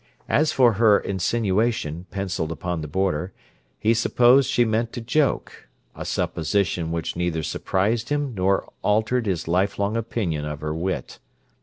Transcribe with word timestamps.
As 0.29 0.51
for 0.51 0.73
her 0.81 0.99
insinuation, 0.99 2.07
pencilled 2.09 2.51
upon 2.51 2.81
the 2.81 2.87
border, 2.87 3.33
he 3.77 3.93
supposed 3.93 4.49
she 4.49 4.65
meant 4.65 4.91
to 4.93 4.99
joke—a 5.01 6.05
supposition 6.05 6.91
which 6.91 7.15
neither 7.15 7.43
surprised 7.43 8.09
him 8.09 8.33
nor 8.33 8.67
altered 8.81 9.27
his 9.27 9.47
lifelong 9.47 9.95
opinion 9.95 10.43
of 10.43 10.61
her 10.61 10.73
wit. 10.73 11.19